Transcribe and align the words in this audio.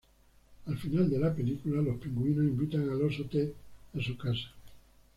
Al 0.65 0.79
final 0.79 1.11
de 1.11 1.19
la 1.19 1.31
película, 1.35 1.79
los 1.79 1.97
pingüinos 2.01 2.43
invitan 2.43 2.89
al 2.89 3.03
oso 3.03 3.23
Ted 3.27 3.51
a 3.95 4.01
su 4.01 4.17
casa. 4.17 4.49